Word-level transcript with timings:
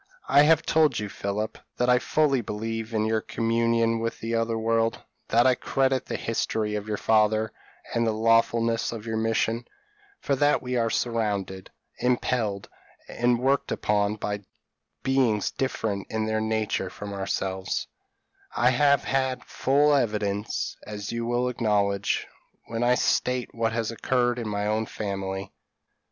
I 0.27 0.41
have 0.41 0.63
told 0.65 0.97
you, 0.97 1.09
Philip, 1.09 1.59
that 1.77 1.87
I 1.87 1.99
fully 1.99 2.41
believe 2.41 2.91
in 2.91 3.05
your 3.05 3.21
communion 3.21 3.99
with 3.99 4.19
the 4.19 4.33
other 4.33 4.57
world 4.57 4.97
that 5.27 5.45
I 5.45 5.53
credit 5.53 6.07
the 6.07 6.15
history 6.15 6.73
of 6.73 6.87
your 6.87 6.97
father, 6.97 7.53
and 7.93 8.07
the 8.07 8.11
lawfulness 8.11 8.91
of 8.91 9.05
your 9.05 9.17
mission; 9.17 9.63
for 10.19 10.35
that 10.37 10.59
we 10.59 10.75
are 10.75 10.89
surrounded, 10.89 11.69
impelled, 11.99 12.67
and 13.07 13.37
worked 13.37 13.71
upon 13.71 14.15
by 14.15 14.39
beings 15.03 15.51
different 15.51 16.07
in 16.09 16.25
their 16.25 16.41
nature 16.41 16.89
from 16.89 17.13
ourselves, 17.13 17.85
I 18.55 18.71
have 18.71 19.03
had 19.03 19.45
full 19.45 19.93
evidence, 19.93 20.77
as 20.87 21.11
you 21.11 21.27
will 21.27 21.47
acknowledge, 21.47 22.25
when 22.65 22.81
I 22.81 22.95
state 22.95 23.53
what 23.53 23.73
has 23.73 23.91
occurred 23.91 24.39
in 24.39 24.47
my 24.47 24.65
own 24.65 24.87
family. 24.87 25.53